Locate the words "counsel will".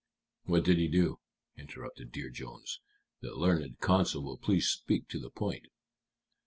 3.81-4.37